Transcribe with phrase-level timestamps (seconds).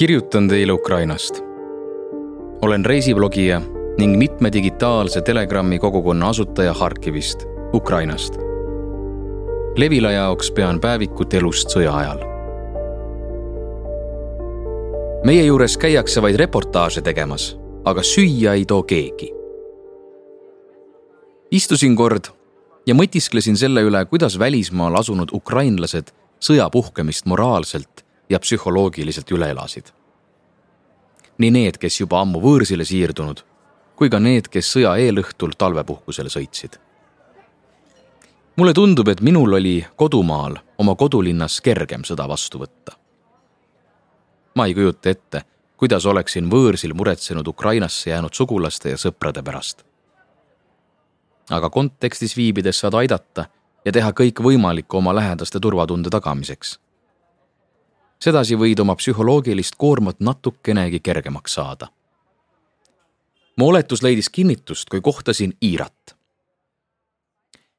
[0.00, 1.34] kirjutan teile Ukrainast.
[2.62, 3.60] olen reisiblogija
[3.98, 8.34] ning mitme digitaalse Telegrami kogukonna asutaja Harkivist, Ukrainast.
[9.76, 12.24] Levila jaoks pean päevikut elust sõja ajal.
[15.24, 19.32] meie juures käiakse vaid reportaaže tegemas, aga süüa ei too keegi.
[21.50, 22.32] istusin kord
[22.86, 26.08] ja mõtisklesin selle üle, kuidas välismaal asunud ukrainlased
[26.40, 29.90] sõja puhkemist moraalselt ja psühholoogiliselt üle elasid.
[31.40, 33.38] nii need, kes juba ammu võõrsile siirdunud,
[33.96, 36.78] kui ka need, kes sõja eelõhtul talvepuhkusele sõitsid.
[38.56, 42.92] mulle tundub, et minul oli kodumaal, oma kodulinnas kergem sõda vastu võtta.
[44.54, 45.42] ma ei kujuta ette,
[45.76, 49.84] kuidas oleksin võõrsil muretsenud Ukrainasse jäänud sugulaste ja sõprade pärast.
[51.50, 53.46] aga kontekstis viibides saad aidata
[53.84, 56.78] ja teha kõik võimalikku oma lähedaste turvatunde tagamiseks
[58.24, 61.88] sedasi võid oma psühholoogilist koormat natukenegi kergemaks saada.
[63.56, 66.16] mu oletus leidis kinnitust, kui kohtasin Iirat.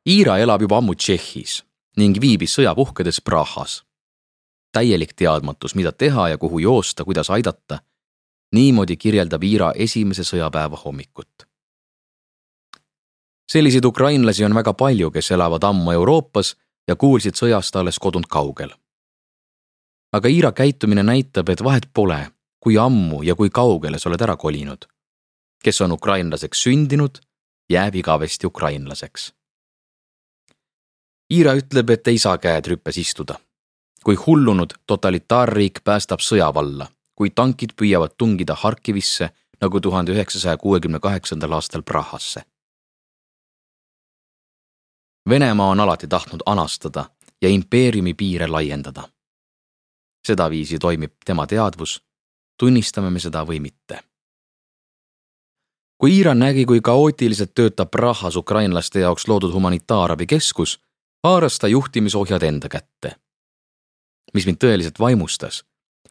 [0.06, 1.64] Iira elab juba ammu Tšehhis
[1.98, 3.84] ning viibis sõja puhkedes Prahas.
[4.72, 7.80] täielik teadmatus, mida teha ja kuhu joosta, kuidas aidata.
[8.52, 11.48] niimoodi kirjeldab Iira esimese sõjapäeva hommikut.
[13.52, 16.56] selliseid ukrainlasi on väga palju, kes elavad ammu Euroopas
[16.88, 18.70] ja kuulsid sõjast alles kodunt kaugel
[20.12, 24.38] aga Iira käitumine näitab, et vahet pole, kui ammu ja kui kaugele sa oled ära
[24.38, 24.86] kolinud.
[25.64, 27.20] kes on ukrainlaseks sündinud,
[27.70, 29.34] jääb igavesti ukrainlaseks.
[31.34, 33.36] Iira ütleb, et ei saa käed rüppes istuda.
[34.04, 39.30] kui hullunud totalitaarriik päästab sõja valla, kui tankid püüavad tungida Harkivisse
[39.62, 42.42] nagu tuhande üheksasaja kuuekümne kaheksandal aastal Prahasse.
[45.30, 47.06] Venemaa on alati tahtnud anastada
[47.42, 49.04] ja impeeriumi piire laiendada
[50.28, 52.02] sedaviisi toimib tema teadvus,
[52.60, 54.00] tunnistame me seda või mitte.
[56.02, 60.80] kui Iran nägi, kui kaootiliselt töötab Prahas ukrainlaste jaoks loodud humanitaarabikeskus,
[61.24, 63.16] haaras ta juhtimisohjad enda kätte.
[64.34, 65.64] mis mind tõeliselt vaimustas,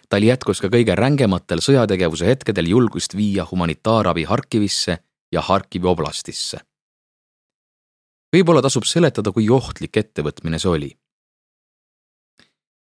[0.09, 4.99] tal jätkus ka kõige rängematel sõjategevuse hetkedel julgust viia humanitaarabi Harkivisse
[5.33, 6.61] ja Harkivi oblastisse.
[8.37, 11.00] võib-olla tasub seletada, kui ohtlik ettevõtmine see oli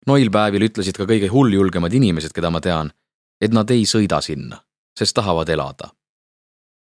[0.07, 2.93] noil päevil ütlesid ka kõige hulljulgemad inimesed, keda ma tean,
[3.41, 4.61] et nad ei sõida sinna,
[4.99, 5.91] sest tahavad elada.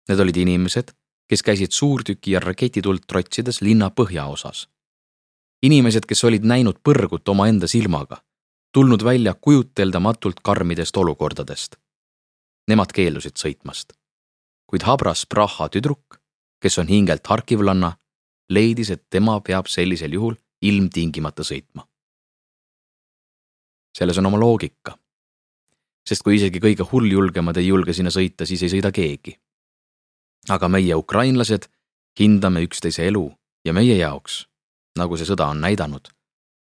[0.09, 0.93] Need olid inimesed,
[1.31, 4.69] kes käisid suurtüki ja raketituld trotsides linna põhjaosas.
[5.65, 8.19] inimesed, kes olid näinud põrgut omaenda silmaga,
[8.73, 11.77] tulnud välja kujuteldamatult karmidest olukordadest.
[12.69, 13.93] Nemad keeldusid sõitmast.
[14.67, 16.21] kuid habras Praha tüdruk,
[16.61, 17.97] kes on hingelt harkivlanna,
[18.51, 21.87] leidis, et tema peab sellisel juhul ilmtingimata sõitma
[23.99, 24.99] selles on oma loogika.
[26.05, 29.39] sest kui isegi kõige hulljulgemad ei julge sinna sõita, siis ei sõida keegi.
[30.49, 31.69] aga meie, ukrainlased,
[32.21, 33.33] hindame üksteise elu
[33.65, 34.47] ja meie jaoks,
[34.99, 36.09] nagu see sõda on näidanud,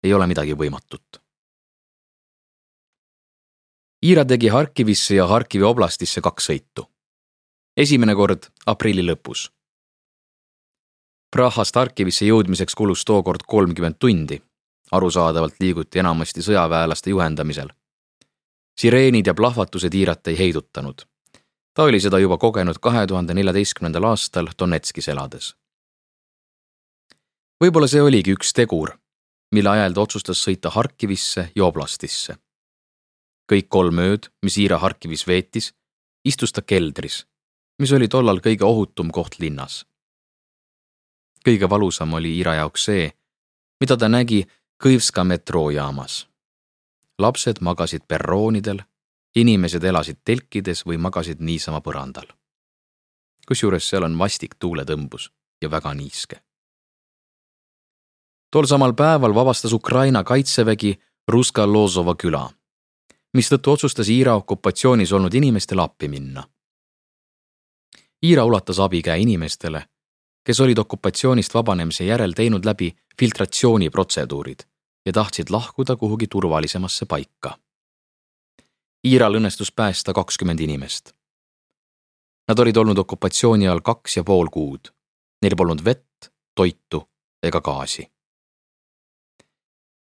[0.04, 1.22] ei ole midagi võimatut.
[4.06, 6.90] Iira tegi Harkivisse ja Harkivi oblastisse kaks sõitu.
[7.78, 9.50] esimene kord aprilli lõpus.
[11.32, 14.42] Prahast Harkivisse jõudmiseks kulus tookord kolmkümmend tundi
[14.92, 17.70] arusaadavalt liiguti enamasti sõjaväelaste juhendamisel.
[18.80, 21.02] sireenid ja plahvatused Iirat ei heidutanud.
[21.74, 25.56] ta oli seda juba kogenud kahe tuhande neljateistkümnendal aastal Donetskis elades.
[27.64, 28.98] võib-olla see oligi üks tegur,
[29.52, 32.36] mille ajal ta otsustas sõita Harkivisse ja oblastisse.
[33.52, 35.74] kõik kolm ööd, mis Iira Harkivis veetis,
[36.26, 37.26] istus ta keldris,
[37.80, 39.86] mis oli tollal kõige ohutum koht linnas.
[41.48, 43.12] kõige valusam oli Iira jaoks see,
[43.80, 44.46] mida ta nägi
[44.84, 46.28] Kõivska metroojaamas.
[47.20, 48.80] lapsed magasid perroonidel,
[49.36, 52.28] inimesed elasid telkides või magasid niisama põrandal.
[53.48, 55.32] kusjuures seal on vastik tuuletõmbus
[55.62, 56.42] ja väga niiske.
[58.52, 62.50] tol samal päeval vabastas Ukraina kaitsevägi Ruska-Lozova küla,
[63.34, 66.50] mistõttu otsustas Iira okupatsioonis olnud inimestele appi minna.
[68.24, 69.90] Iira ulatas abikäe inimestele,
[70.44, 74.60] kes olid okupatsioonist vabanemise järel teinud läbi filtratsiooniprotseduurid
[75.06, 77.58] ja tahtsid lahkuda kuhugi turvalisemasse paika.
[79.08, 81.14] Iiral õnnestus päästa kakskümmend inimest.
[82.48, 84.90] Nad olid olnud okupatsiooni all kaks ja pool kuud.
[85.42, 87.04] Neil polnud vett, toitu
[87.44, 88.12] ega gaasi.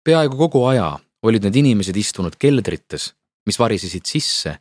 [0.05, 3.11] peaaegu kogu aja olid need inimesed istunud keldrites,
[3.47, 4.55] mis varisesid sisse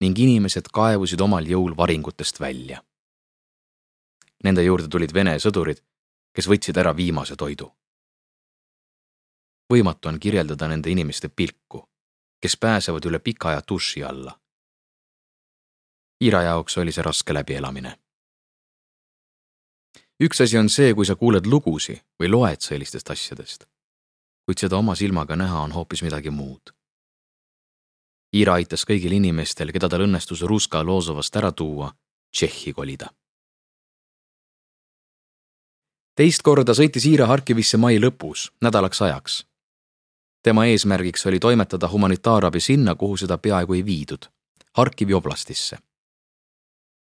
[0.00, 2.82] ning inimesed kaevusid omal jõul varingutest välja.
[4.44, 5.82] Nende juurde tulid Vene sõdurid,
[6.32, 7.72] kes võtsid ära viimase toidu
[9.70, 11.84] võimatu on kirjeldada nende inimeste pilku,
[12.42, 14.32] kes pääsevad üle pika aja duši alla
[16.20, 17.94] Ira jaoks oli see raske läbielamine.
[20.20, 23.64] üks asi on see, kui sa kuuled lugusi või loed sellistest asjadest,
[24.44, 26.74] kuid seda oma silmaga näha on hoopis midagi muud.
[28.36, 31.88] Ira aitas kõigil inimestel, keda tal õnnestus Ruska Loosovast ära tuua,
[32.36, 33.08] Tšehhi kolida.
[36.20, 39.44] Teist korda sõitis Ira Harkivisse mai lõpus, nädalaks ajaks.
[40.42, 44.26] tema eesmärgiks oli toimetada humanitaarabi sinna, kuhu seda peaaegu ei viidud,
[44.76, 45.78] Harkivi oblastisse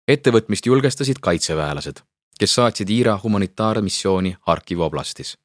[0.09, 2.01] ettevõtmist julgestasid kaitseväelased,
[2.39, 5.35] kes saatsid Iira humanitaarmissiooni Harkivi oblastis.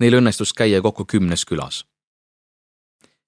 [0.00, 1.84] Neil õnnestus käia kokku kümnes külas.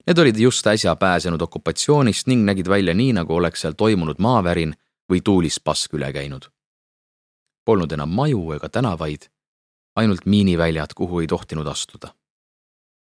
[0.07, 4.75] Need olid just äsja pääsenud okupatsioonist ning nägid välja nii, nagu oleks seal toimunud maavärin
[5.11, 6.51] või tuulispask üle käinud.
[7.67, 9.27] Polnud enam maju ega tänavaid,
[9.99, 12.13] ainult miiniväljad, kuhu ei tohtinud astuda.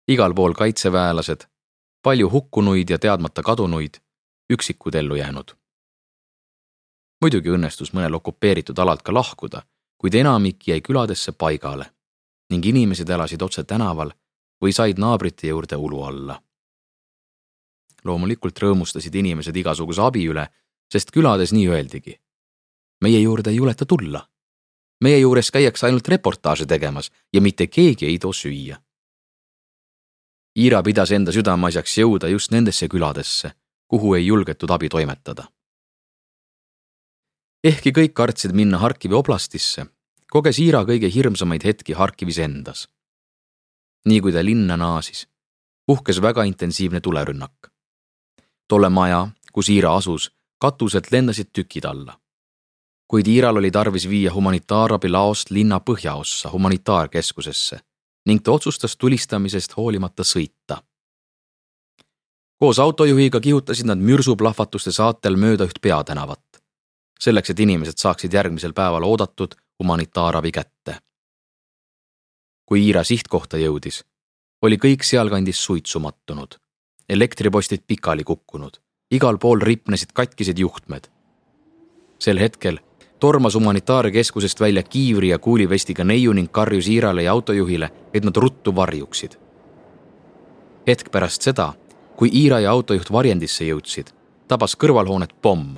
[0.09, 1.45] igal pool kaitseväelased,
[2.03, 3.95] palju hukkunuid ja teadmata kadunuid,
[4.51, 5.57] üksikud ellu jäänud
[7.21, 9.63] muidugi õnnestus mõnel okupeeritud alalt ka lahkuda,
[9.99, 11.91] kuid enamik jäi küladesse paigale
[12.53, 14.13] ning inimesed elasid otse tänaval
[14.63, 16.43] või said naabrite juurde ulu alla.
[18.05, 20.47] loomulikult rõõmustasid inimesed igasuguse abi üle,
[20.93, 22.21] sest külades nii öeldigi.
[23.01, 24.29] meie juurde ei juleta tulla.
[25.01, 28.77] Meie juures käiakse ainult reportaaže tegemas ja mitte keegi ei too süüa.
[30.57, 33.53] Iira pidas enda südameasjaks jõuda just nendesse küladesse,
[33.87, 35.51] kuhu ei julgetud abi toimetada
[37.67, 39.87] ehkki kõik kartsid minna Harkivi oblastisse,
[40.31, 42.89] koges Iira kõige hirmsamaid hetki Harkivis endas.
[44.07, 45.27] nii kui ta linna naasis,
[45.87, 47.73] puhkes väga intensiivne tulerünnak.
[48.69, 52.21] tolle maja, kus Iira asus, katuselt lendasid tükid alla.
[53.09, 57.79] Kuid Iiral oli tarvis viia humanitaarabi laost linna põhjaossa humanitaarkeskusesse
[58.27, 60.83] ning ta otsustas tulistamisest hoolimata sõita.
[62.59, 66.43] koos autojuhiga kihutasid nad mürsuplahvatuste saatel mööda üht peatänavat
[67.21, 70.99] selleks, et inimesed saaksid järgmisel päeval oodatud humanitaarabi kätte.
[72.67, 74.03] kui Iira sihtkohta jõudis,
[74.63, 76.57] oli kõik sealkandis suitsu mattunud,
[77.09, 78.81] elektripostid pikali kukkunud,
[79.11, 81.09] igal pool ripnesid katkised juhtmed.
[82.19, 82.79] sel hetkel
[83.21, 88.77] tormas humanitaarkeskusest välja kiivri ja kuulivestiga neiu ning karjus Iirale ja autojuhile, et nad ruttu
[88.77, 89.33] varjuksid.
[90.87, 91.73] hetk pärast seda,
[92.17, 94.07] kui Iira ja autojuht varjendisse jõudsid,
[94.49, 95.77] tabas kõrvalhoonet pomm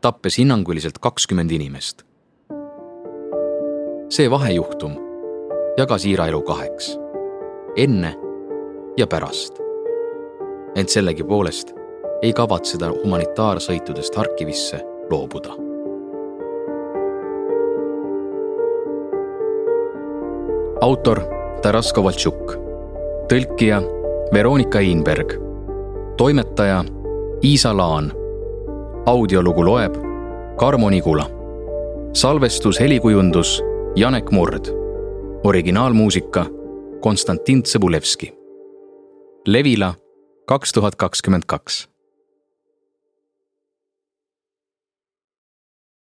[0.00, 2.02] tappes hinnanguliselt kakskümmend inimest.
[4.08, 4.96] see vahejuhtum
[5.78, 6.98] jagas Iira elu kaheks,
[7.76, 8.14] enne
[8.96, 9.58] ja pärast.
[10.74, 11.72] ent sellegipoolest
[12.22, 15.67] ei kavatse ta humanitaarsõitudest Harkivisse loobuda.
[20.80, 21.22] Autor
[21.62, 22.52] Taras Kovaltšuk,
[23.30, 23.80] tõlkija
[24.32, 25.34] Veronika Einberg,
[26.16, 26.84] toimetaja
[27.42, 28.12] Iisa Laan
[29.06, 29.96] audiolugu loeb
[30.56, 31.26] Karmo Nigula.
[32.12, 33.62] salvestus, helikujundus
[33.96, 34.70] Janek Murd.
[35.44, 36.46] originaalmuusika
[37.00, 38.32] Konstantin Tsõbulevski.
[39.46, 39.94] Levila
[40.46, 41.88] kaks tuhat kakskümmend kaks